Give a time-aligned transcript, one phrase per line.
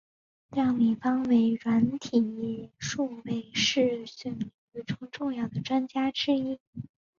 [0.49, 6.57] 廖敏芳为软体业数位视讯领域中重要的专家之一。